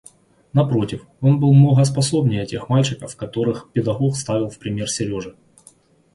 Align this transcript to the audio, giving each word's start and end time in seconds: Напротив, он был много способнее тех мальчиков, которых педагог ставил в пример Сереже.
Напротив, 0.53 1.05
он 1.19 1.39
был 1.39 1.53
много 1.53 1.83
способнее 1.83 2.43
тех 2.47 2.69
мальчиков, 2.69 3.15
которых 3.15 3.69
педагог 3.71 4.15
ставил 4.15 4.49
в 4.49 4.57
пример 4.57 4.89
Сереже. 4.89 5.35